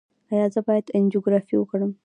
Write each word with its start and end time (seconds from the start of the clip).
ایا 0.31 0.45
زه 0.53 0.59
باید 0.67 0.85
انجیوګرافي 0.97 1.55
وکړم؟ 1.57 1.91